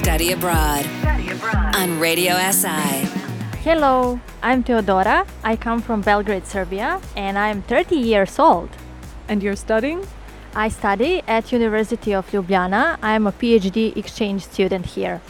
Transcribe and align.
Study 0.00 0.32
Abroad 0.32 0.86
on 1.76 2.00
Radio 2.00 2.32
SI. 2.50 3.04
Hello, 3.62 4.18
I'm 4.42 4.64
Teodora. 4.64 5.26
I 5.44 5.56
come 5.56 5.82
from 5.82 6.00
Belgrade, 6.00 6.46
Serbia, 6.46 7.02
and 7.16 7.36
I'm 7.36 7.60
30 7.60 7.96
years 7.96 8.38
old. 8.38 8.70
And 9.28 9.42
you're 9.42 9.56
studying? 9.56 10.06
I 10.54 10.70
study 10.70 11.20
at 11.28 11.52
University 11.52 12.14
of 12.14 12.30
Ljubljana. 12.30 12.96
I'm 13.02 13.26
a 13.26 13.32
PhD 13.32 13.94
exchange 13.94 14.46
student 14.46 14.86
here. 14.86 15.20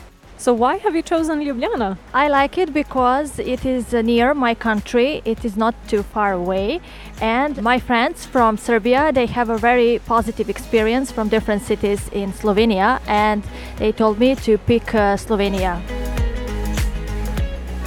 So 0.41 0.55
why 0.55 0.79
have 0.79 0.97
you 0.97 1.03
chosen 1.03 1.41
Ljubljana? 1.41 1.99
I 2.15 2.29
like 2.29 2.57
it 2.57 2.73
because 2.73 3.39
it 3.39 3.67
is 3.67 3.93
near 3.93 4.33
my 4.33 4.55
country. 4.55 5.21
It 5.27 5.45
is 5.45 5.55
not 5.55 5.75
too 5.87 6.03
far 6.03 6.33
away, 6.33 6.81
and 7.21 7.63
my 7.63 7.79
friends 7.79 8.25
from 8.25 8.57
Serbia 8.57 9.13
they 9.13 9.27
have 9.27 9.51
a 9.51 9.59
very 9.59 10.01
positive 10.07 10.49
experience 10.49 11.13
from 11.13 11.29
different 11.29 11.61
cities 11.61 12.09
in 12.13 12.33
Slovenia, 12.33 13.03
and 13.07 13.43
they 13.77 13.93
told 13.93 14.19
me 14.19 14.35
to 14.37 14.57
pick 14.57 14.95
uh, 14.95 15.19
Slovenia. 15.19 15.83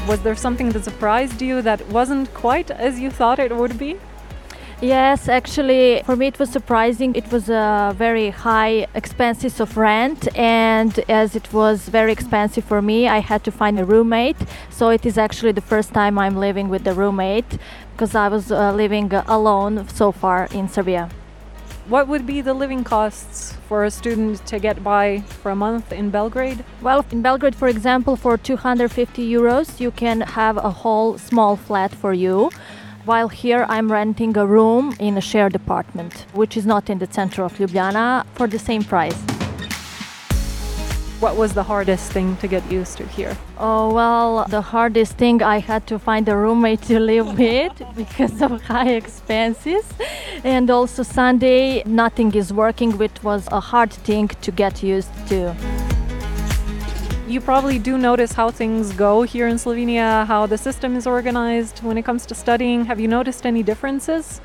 Was 0.08 0.22
there 0.22 0.36
something 0.36 0.70
that 0.74 0.84
surprised 0.84 1.42
you 1.42 1.64
that 1.64 1.82
wasn't 1.90 2.32
quite 2.36 2.70
as 2.70 3.00
you 3.00 3.10
thought 3.10 3.40
it 3.40 3.56
would 3.56 3.80
be? 3.80 3.98
Yes, 4.84 5.30
actually, 5.30 6.04
for 6.04 6.18
me 6.18 6.28
it 6.28 6.38
was 6.40 6.50
surprising. 6.50 7.16
It 7.16 7.32
was 7.32 7.48
a 7.48 7.96
very 7.98 8.32
high 8.32 8.86
expenses 8.94 9.62
of 9.62 9.78
rent, 9.78 10.28
and 10.38 11.00
as 11.08 11.38
it 11.38 11.54
was 11.54 11.88
very 11.88 12.12
expensive 12.12 12.66
for 12.66 12.82
me, 12.82 13.08
I 13.08 13.20
had 13.20 13.46
to 13.46 13.52
find 13.52 13.80
a 13.80 13.86
roommate. 13.86 14.36
So 14.70 14.90
it 14.90 15.06
is 15.06 15.18
actually 15.18 15.54
the 15.54 15.62
first 15.62 15.94
time 15.94 16.20
I'm 16.20 16.36
living 16.36 16.68
with 16.68 16.86
a 16.86 16.94
roommate 16.94 17.58
because 17.94 18.14
I 18.14 18.28
was 18.28 18.52
uh, 18.52 18.74
living 18.74 19.14
alone 19.14 19.88
so 19.88 20.12
far 20.12 20.50
in 20.52 20.68
Serbia. 20.68 21.10
What 21.88 22.10
would 22.10 22.26
be 22.26 22.42
the 22.42 22.54
living 22.54 22.84
costs 22.84 23.58
for 23.70 23.84
a 23.84 23.92
student 23.92 24.46
to 24.48 24.60
get 24.60 24.84
by 24.84 25.20
for 25.42 25.52
a 25.52 25.56
month 25.56 25.92
in 25.92 26.12
Belgrade? 26.12 26.64
Well, 26.82 27.06
in 27.12 27.22
Belgrade, 27.22 27.56
for 27.56 27.68
example, 27.68 28.16
for 28.16 28.38
250 28.38 29.30
euros, 29.30 29.80
you 29.80 29.92
can 29.92 30.22
have 30.22 30.58
a 30.58 30.70
whole 30.70 31.18
small 31.18 31.56
flat 31.56 31.94
for 31.94 32.14
you. 32.14 32.52
While 33.06 33.28
here, 33.28 33.66
I'm 33.68 33.92
renting 33.92 34.38
a 34.38 34.46
room 34.46 34.96
in 34.98 35.18
a 35.18 35.22
shared 35.22 35.56
apartment, 35.56 36.26
which 36.32 36.56
is 36.56 36.66
not 36.66 36.90
in 36.90 37.00
the 37.00 37.08
center 37.12 37.44
of 37.44 37.52
Ljubljana, 37.58 38.26
for 38.34 38.48
the 38.48 38.58
same 38.58 38.82
price. 38.82 39.20
What 41.20 41.36
was 41.36 41.54
the 41.54 41.64
hardest 41.64 42.14
thing 42.14 42.38
to 42.38 42.48
get 42.48 42.64
used 42.72 42.98
to 43.00 43.06
here? 43.06 43.36
Oh, 43.58 43.94
well, 43.94 44.46
the 44.48 44.62
hardest 44.62 45.18
thing 45.18 45.44
I 45.44 45.60
had 45.60 45.86
to 45.88 46.00
find 46.00 46.30
a 46.30 46.38
roommate 46.38 46.84
to 46.84 46.98
live 46.98 47.38
with 47.38 47.74
because 47.94 48.42
of 48.42 48.62
high 48.62 48.92
expenses. 48.92 49.84
And 50.46 50.70
also, 50.72 51.04
Sunday, 51.04 51.84
nothing 51.86 52.34
is 52.34 52.54
working, 52.54 52.98
which 52.98 53.22
was 53.22 53.50
a 53.52 53.60
hard 53.60 53.92
thing 53.92 54.30
to 54.30 54.52
get 54.52 54.82
used 54.82 55.12
to. 55.28 55.54
You 57.26 57.40
probably 57.40 57.80
do 57.80 57.98
notice 57.98 58.34
how 58.34 58.52
things 58.52 58.92
go 58.92 59.22
here 59.22 59.48
in 59.48 59.56
Slovenia, 59.56 60.28
how 60.28 60.46
the 60.46 60.58
system 60.58 60.98
is 60.98 61.08
organized 61.08 61.82
when 61.82 61.98
it 61.98 62.04
comes 62.04 62.26
to 62.26 62.36
studying. 62.36 62.84
Have 62.84 63.00
you 63.00 63.08
noticed 63.08 63.46
any 63.46 63.64
differences? 63.64 64.42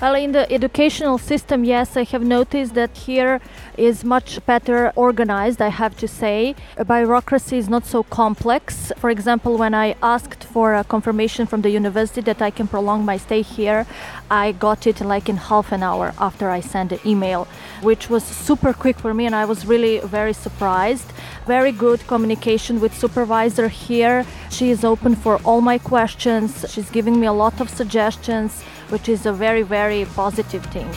Well, 0.00 0.14
in 0.14 0.32
the 0.32 0.50
educational 0.50 1.18
system, 1.18 1.62
yes, 1.62 1.94
I 1.94 2.04
have 2.04 2.22
noticed 2.22 2.72
that 2.72 2.96
here 2.96 3.38
is 3.76 4.02
much 4.02 4.40
better 4.46 4.94
organized, 4.96 5.60
I 5.60 5.68
have 5.68 5.94
to 5.98 6.08
say. 6.08 6.54
A 6.78 6.86
bureaucracy 6.86 7.58
is 7.58 7.68
not 7.68 7.84
so 7.84 8.04
complex. 8.04 8.92
For 8.96 9.10
example, 9.10 9.58
when 9.58 9.74
I 9.74 9.96
asked 10.02 10.42
for 10.42 10.74
a 10.74 10.84
confirmation 10.84 11.44
from 11.44 11.60
the 11.60 11.68
university 11.68 12.22
that 12.22 12.40
I 12.40 12.50
can 12.50 12.66
prolong 12.66 13.04
my 13.04 13.18
stay 13.18 13.42
here, 13.42 13.86
I 14.30 14.52
got 14.52 14.86
it 14.86 15.02
like 15.02 15.28
in 15.28 15.36
half 15.36 15.70
an 15.70 15.82
hour 15.82 16.14
after 16.18 16.48
I 16.48 16.60
sent 16.60 16.88
the 16.88 17.00
email, 17.06 17.46
which 17.82 18.08
was 18.08 18.24
super 18.24 18.72
quick 18.72 18.98
for 18.98 19.12
me 19.12 19.26
and 19.26 19.34
I 19.34 19.44
was 19.44 19.66
really 19.66 19.98
very 19.98 20.32
surprised. 20.32 21.12
Very 21.46 21.72
good 21.72 22.06
communication 22.06 22.80
with 22.80 22.96
supervisor 22.96 23.68
here. 23.68 24.24
She 24.50 24.70
is 24.70 24.82
open 24.82 25.14
for 25.14 25.36
all 25.44 25.60
my 25.60 25.76
questions. 25.76 26.64
She's 26.70 26.88
giving 26.88 27.20
me 27.20 27.26
a 27.26 27.34
lot 27.34 27.60
of 27.60 27.68
suggestions 27.68 28.64
which 28.90 29.08
is 29.08 29.26
a 29.26 29.32
very, 29.32 29.62
very 29.62 30.04
positive 30.16 30.64
thing. 30.66 30.88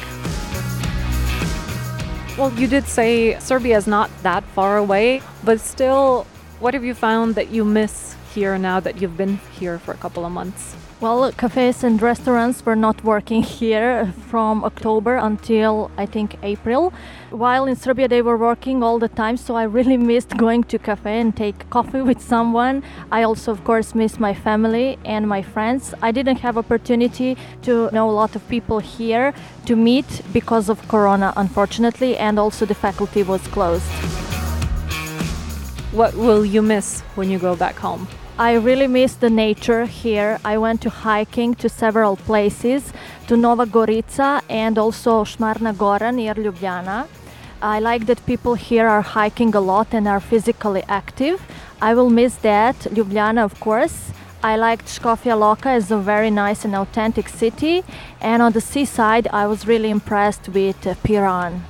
Well, 2.38 2.52
you 2.60 2.68
did 2.68 2.88
say 2.88 3.40
Serbia 3.40 3.78
is 3.78 3.88
not 3.88 4.10
that 4.24 4.44
far 4.56 4.78
away, 4.78 5.22
but 5.44 5.60
still, 5.60 6.26
what 6.64 6.74
have 6.74 6.86
you 6.86 6.94
found 6.94 7.36
that 7.36 7.50
you 7.50 7.66
miss 7.66 8.16
here 8.34 8.58
now 8.58 8.80
that 8.80 9.02
you've 9.02 9.18
been 9.18 9.38
here 9.60 9.78
for 9.78 9.92
a 9.92 9.98
couple 9.98 10.26
of 10.26 10.32
months? 10.32 10.78
Well, 11.02 11.30
cafes 11.34 11.84
and 11.84 12.02
restaurants 12.02 12.66
were 12.66 12.78
not 12.78 13.04
working 13.04 13.44
here 13.60 14.14
from 14.30 14.64
October 14.64 15.18
until 15.18 15.92
I 15.98 16.06
think 16.06 16.38
April. 16.42 16.94
While 17.32 17.66
in 17.66 17.76
Serbia 17.76 18.08
they 18.08 18.22
were 18.22 18.38
working 18.38 18.82
all 18.82 18.98
the 18.98 19.10
time, 19.10 19.36
so 19.36 19.56
I 19.56 19.64
really 19.64 19.98
missed 20.12 20.38
going 20.38 20.64
to 20.72 20.80
cafe 20.80 21.20
and 21.20 21.36
take 21.36 21.70
coffee 21.70 22.02
with 22.02 22.22
someone. 22.22 22.82
I 23.12 23.24
also 23.24 23.52
of 23.52 23.66
course 23.66 23.94
miss 23.94 24.18
my 24.18 24.34
family 24.34 24.98
and 25.04 25.28
my 25.28 25.42
friends. 25.42 25.94
I 26.02 26.14
didn't 26.14 26.38
have 26.38 26.58
opportunity 26.58 27.36
to 27.64 27.90
know 27.92 28.10
a 28.10 28.16
lot 28.22 28.38
of 28.38 28.48
people 28.48 28.80
here 28.80 29.34
to 29.66 29.76
meet 29.76 30.22
because 30.32 30.70
of 30.70 30.88
corona 30.88 31.34
unfortunately 31.36 32.16
and 32.16 32.40
also 32.40 32.66
the 32.66 32.76
faculty 32.76 33.22
was 33.22 33.46
closed. 33.50 34.23
What 35.94 36.16
will 36.16 36.44
you 36.44 36.64
miss 36.64 37.02
when 37.14 37.30
you 37.30 37.38
go 37.38 37.56
back 37.56 37.76
home? 37.76 38.08
I 38.40 38.54
really 38.54 38.88
miss 38.88 39.14
the 39.14 39.30
nature 39.30 39.86
here. 39.86 40.40
I 40.44 40.58
went 40.58 40.82
to 40.82 40.90
hiking 40.90 41.54
to 41.62 41.70
several 41.70 42.16
places, 42.16 42.92
to 43.28 43.38
Nova 43.38 43.68
Gorica 43.68 44.42
and 44.50 44.80
also 44.80 45.24
Šmarna 45.24 45.78
Gora 45.78 46.12
near 46.12 46.34
Ljubljana. 46.34 47.06
I 47.62 47.80
like 47.80 48.08
that 48.08 48.26
people 48.26 48.56
here 48.56 48.88
are 48.88 49.04
hiking 49.04 49.54
a 49.54 49.60
lot 49.60 49.94
and 49.94 50.08
are 50.08 50.20
physically 50.20 50.82
active. 50.90 51.40
I 51.80 51.94
will 51.94 52.10
miss 52.10 52.38
that. 52.38 52.76
Ljubljana, 52.90 53.44
of 53.44 53.60
course. 53.60 54.12
I 54.44 54.56
liked 54.58 54.88
Škofja 54.88 55.38
Loka 55.38 55.68
as 55.68 55.92
a 55.92 55.98
very 56.00 56.32
nice 56.32 56.66
and 56.66 56.76
authentic 56.76 57.30
city. 57.30 57.84
And 58.20 58.42
on 58.42 58.54
the 58.54 58.62
seaside, 58.62 59.28
I 59.32 59.46
was 59.46 59.68
really 59.68 59.92
impressed 59.92 60.50
with 60.50 60.88
Piran. 61.04 61.62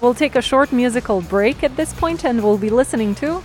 We'll 0.00 0.14
take 0.14 0.34
a 0.34 0.42
short 0.42 0.72
musical 0.72 1.20
break 1.20 1.62
at 1.62 1.76
this 1.76 1.92
point 1.92 2.24
and 2.24 2.42
we'll 2.42 2.58
be 2.58 2.70
listening 2.70 3.14
to 3.16 3.44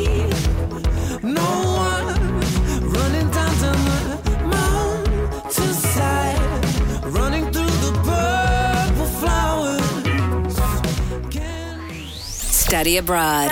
Study 12.71 12.95
Abroad 12.95 13.51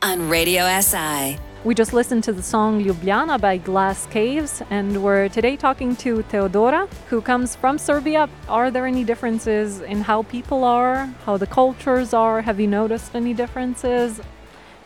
on 0.00 0.28
Radio 0.28 0.62
SI. 0.80 1.36
We 1.64 1.74
just 1.74 1.92
listened 1.92 2.22
to 2.22 2.32
the 2.32 2.40
song 2.40 2.84
Ljubljana 2.84 3.40
by 3.40 3.56
Glass 3.56 4.06
Caves, 4.06 4.62
and 4.70 5.02
we're 5.02 5.28
today 5.28 5.56
talking 5.56 5.96
to 5.96 6.22
Teodora, 6.30 6.88
who 7.08 7.20
comes 7.20 7.56
from 7.56 7.78
Serbia. 7.78 8.28
Are 8.48 8.70
there 8.70 8.86
any 8.86 9.02
differences 9.02 9.80
in 9.80 10.02
how 10.02 10.22
people 10.22 10.62
are, 10.62 11.06
how 11.26 11.36
the 11.36 11.48
cultures 11.48 12.14
are? 12.14 12.40
Have 12.40 12.60
you 12.60 12.68
noticed 12.68 13.16
any 13.16 13.34
differences? 13.34 14.20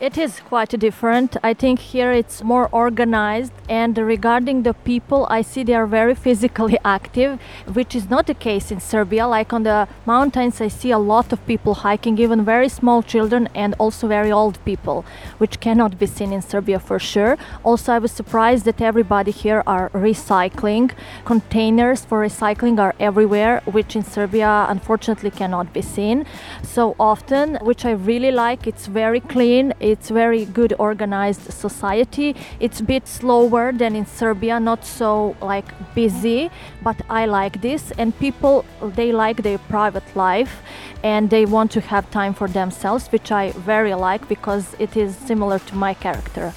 It 0.03 0.17
is 0.17 0.41
quite 0.41 0.77
different. 0.77 1.37
I 1.41 1.53
think 1.53 1.79
here 1.79 2.11
it's 2.11 2.43
more 2.43 2.67
organized, 2.73 3.53
and 3.69 3.97
regarding 3.97 4.63
the 4.63 4.73
people, 4.73 5.25
I 5.29 5.41
see 5.41 5.63
they 5.63 5.75
are 5.75 5.87
very 5.87 6.13
physically 6.13 6.77
active, 6.83 7.39
which 7.71 7.95
is 7.95 8.09
not 8.09 8.27
the 8.27 8.33
case 8.33 8.69
in 8.69 8.81
Serbia. 8.81 9.25
Like 9.25 9.53
on 9.53 9.63
the 9.63 9.87
mountains, 10.05 10.59
I 10.59 10.67
see 10.67 10.91
a 10.91 10.97
lot 10.97 11.31
of 11.31 11.39
people 11.47 11.75
hiking, 11.75 12.17
even 12.17 12.43
very 12.43 12.67
small 12.67 13.01
children 13.01 13.47
and 13.55 13.75
also 13.79 14.09
very 14.09 14.29
old 14.29 14.59
people, 14.65 15.05
which 15.37 15.61
cannot 15.61 15.97
be 15.97 16.05
seen 16.05 16.33
in 16.33 16.41
Serbia 16.41 16.79
for 16.79 16.99
sure. 16.99 17.37
Also, 17.63 17.93
I 17.93 17.99
was 17.99 18.11
surprised 18.11 18.65
that 18.65 18.81
everybody 18.81 19.31
here 19.31 19.63
are 19.65 19.89
recycling. 19.91 20.91
Containers 21.23 22.03
for 22.03 22.21
recycling 22.21 22.77
are 22.77 22.93
everywhere, 22.99 23.61
which 23.71 23.95
in 23.95 24.03
Serbia 24.03 24.65
unfortunately 24.67 25.31
cannot 25.31 25.71
be 25.71 25.81
seen 25.81 26.25
so 26.61 26.93
often, 26.99 27.55
which 27.61 27.85
I 27.85 27.91
really 27.91 28.31
like. 28.31 28.67
It's 28.67 28.87
very 28.87 29.21
clean 29.21 29.71
it's 29.92 29.92
very 30.09 30.45
good 30.45 30.73
organized 30.79 31.51
society. 31.51 32.35
It's 32.59 32.79
a 32.79 32.83
bit 32.83 33.07
slower 33.07 33.71
than 33.71 33.95
in 33.95 34.05
Serbia, 34.05 34.59
not 34.59 34.85
so 34.85 35.35
like 35.41 35.65
busy, 35.95 36.49
but 36.81 37.01
I 37.09 37.25
like 37.25 37.61
this. 37.61 37.91
And 37.97 38.17
people 38.19 38.65
they 38.81 39.11
like 39.11 39.43
their 39.43 39.57
private 39.57 40.15
life, 40.15 40.61
and 41.03 41.29
they 41.29 41.45
want 41.45 41.71
to 41.71 41.81
have 41.81 42.09
time 42.11 42.33
for 42.33 42.47
themselves, 42.47 43.07
which 43.07 43.31
I 43.31 43.51
very 43.51 43.93
like 43.93 44.27
because 44.27 44.75
it 44.79 44.97
is 44.97 45.15
similar 45.15 45.59
to 45.59 45.75
my 45.75 45.93
character. 45.93 46.53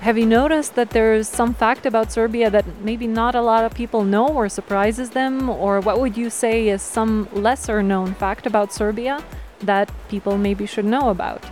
Have 0.00 0.18
you 0.18 0.26
noticed 0.26 0.74
that 0.76 0.90
there's 0.90 1.26
some 1.26 1.52
fact 1.52 1.84
about 1.84 2.12
Serbia 2.12 2.48
that 2.50 2.64
maybe 2.82 3.06
not 3.06 3.34
a 3.34 3.40
lot 3.40 3.64
of 3.64 3.74
people 3.74 4.04
know 4.04 4.28
or 4.28 4.48
surprises 4.48 5.10
them? 5.10 5.48
Or 5.48 5.80
what 5.80 5.98
would 6.00 6.16
you 6.16 6.30
say 6.30 6.68
is 6.68 6.80
some 6.80 7.28
lesser 7.32 7.82
known 7.82 8.14
fact 8.14 8.46
about 8.46 8.72
Serbia? 8.72 9.24
that 9.60 9.90
people 10.08 10.36
maybe 10.36 10.66
should 10.66 10.84
know 10.84 11.10
about? 11.10 11.42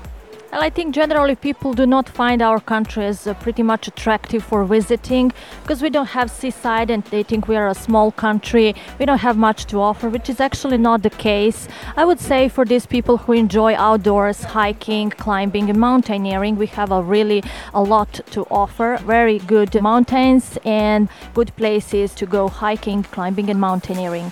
Well, 0.55 0.63
I 0.63 0.71
think 0.71 0.95
generally 0.95 1.35
people 1.35 1.73
do 1.73 1.85
not 1.85 2.09
find 2.09 2.41
our 2.41 2.61
country 2.61 3.05
as 3.07 3.27
uh, 3.27 3.35
pretty 3.35 3.65
much 3.65 3.89
attractive 3.89 4.45
for 4.45 4.65
visiting 4.65 5.33
because 5.63 5.83
we 5.83 5.91
don't 5.91 6.11
have 6.11 6.31
seaside 6.31 6.91
and 6.91 7.03
they 7.07 7.25
think 7.25 7.49
we 7.49 7.57
are 7.57 7.67
a 7.67 7.75
small 7.75 8.13
country. 8.13 8.77
We 9.01 9.05
don't 9.05 9.19
have 9.19 9.37
much 9.37 9.67
to 9.67 9.81
offer, 9.81 10.09
which 10.09 10.31
is 10.31 10.39
actually 10.39 10.79
not 10.79 11.03
the 11.03 11.11
case. 11.11 11.67
I 11.97 12.05
would 12.05 12.21
say 12.21 12.49
for 12.49 12.65
these 12.65 12.87
people 12.87 13.17
who 13.17 13.33
enjoy 13.33 13.75
outdoors, 13.75 14.45
hiking, 14.45 15.11
climbing, 15.11 15.71
and 15.71 15.81
mountaineering, 15.81 16.55
we 16.55 16.69
have 16.69 16.93
a 16.93 17.03
really 17.03 17.43
a 17.75 17.83
lot 17.83 18.21
to 18.31 18.43
offer. 18.49 18.99
Very 18.99 19.41
good 19.41 19.83
mountains 19.83 20.57
and 20.65 21.09
good 21.35 21.51
places 21.57 22.15
to 22.15 22.27
go 22.27 22.47
hiking, 22.47 23.03
climbing, 23.03 23.51
and 23.51 23.59
mountaineering. 23.59 24.31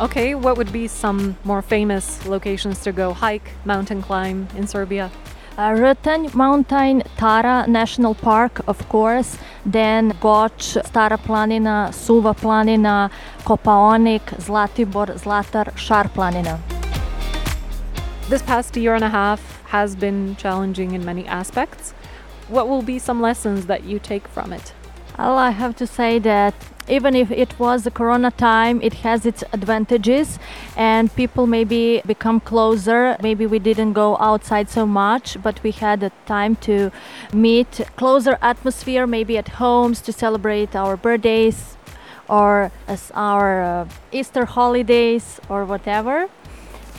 Okay, 0.00 0.34
what 0.34 0.56
would 0.56 0.72
be 0.72 0.88
some 0.88 1.36
more 1.44 1.62
famous 1.62 2.26
locations 2.26 2.80
to 2.80 2.90
go 2.90 3.12
hike, 3.12 3.50
mountain 3.64 4.02
climb 4.02 4.48
in 4.56 4.66
Serbia? 4.66 5.08
Uh, 5.56 5.70
Rtanj 5.70 6.34
Mountain, 6.34 7.04
Tara 7.16 7.64
National 7.68 8.12
Park, 8.12 8.60
of 8.66 8.88
course, 8.88 9.38
then 9.64 10.10
Goč, 10.20 10.82
Stara 10.82 11.16
planina, 11.16 11.94
Suva 11.94 12.34
planina, 12.34 13.08
Kopaonik, 13.44 14.24
Zlatibor, 14.42 15.14
Zlatar, 15.14 15.72
Šar 15.76 16.08
planina. 16.08 16.58
This 18.28 18.42
past 18.42 18.76
year 18.76 18.96
and 18.96 19.04
a 19.04 19.10
half 19.10 19.62
has 19.66 19.94
been 19.94 20.34
challenging 20.34 20.90
in 20.90 21.04
many 21.04 21.24
aspects. 21.28 21.92
What 22.48 22.68
will 22.68 22.82
be 22.82 22.98
some 22.98 23.22
lessons 23.22 23.66
that 23.66 23.84
you 23.84 24.00
take 24.00 24.26
from 24.26 24.52
it? 24.52 24.72
Well, 25.16 25.38
I 25.38 25.50
have 25.50 25.76
to 25.76 25.86
say 25.86 26.18
that 26.18 26.54
even 26.88 27.14
if 27.14 27.30
it 27.30 27.56
was 27.58 27.84
the 27.84 27.90
corona 27.90 28.32
time, 28.32 28.82
it 28.82 28.94
has 29.04 29.24
its 29.24 29.44
advantages, 29.52 30.40
and 30.76 31.14
people 31.14 31.46
maybe 31.46 32.02
become 32.04 32.40
closer. 32.40 33.16
Maybe 33.22 33.46
we 33.46 33.60
didn't 33.60 33.92
go 33.92 34.16
outside 34.18 34.68
so 34.68 34.84
much, 34.84 35.40
but 35.40 35.62
we 35.62 35.70
had 35.70 36.02
a 36.02 36.10
time 36.26 36.56
to 36.56 36.90
meet, 37.32 37.80
closer 37.96 38.38
atmosphere, 38.42 39.06
maybe 39.06 39.38
at 39.38 39.48
homes 39.48 40.00
to 40.02 40.12
celebrate 40.12 40.74
our 40.74 40.96
birthdays 40.96 41.76
or 42.28 42.72
as 42.88 43.12
our 43.14 43.62
uh, 43.62 43.88
Easter 44.10 44.46
holidays 44.46 45.40
or 45.48 45.64
whatever. 45.64 46.28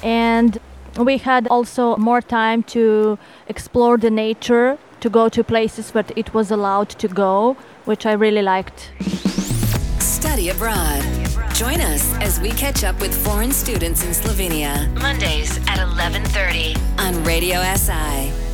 And 0.02 0.58
we 0.98 1.18
had 1.18 1.48
also 1.48 1.98
more 1.98 2.22
time 2.22 2.64
to 2.64 3.20
explore 3.50 3.98
the 3.98 4.10
nature, 4.10 4.78
to 5.02 5.10
go 5.10 5.28
to 5.30 5.44
places 5.44 5.94
where 5.94 6.06
it 6.16 6.34
was 6.34 6.50
allowed 6.50 6.90
to 6.90 7.08
go, 7.08 7.58
which 7.86 8.06
I 8.06 8.14
really 8.14 8.42
liked. 8.42 8.92
Study 10.00 10.50
abroad. 10.50 11.04
Join 11.54 11.80
us 11.80 12.14
as 12.16 12.40
we 12.42 12.50
catch 12.52 12.84
up 12.84 13.00
with 13.00 13.16
foreign 13.26 13.52
students 13.52 14.04
in 14.04 14.12
Slovenia. 14.12 14.92
Mondays 15.02 15.58
at 15.68 15.80
11:30 15.80 16.76
on 17.00 17.24
Radio 17.24 17.62
SI. 17.62 18.45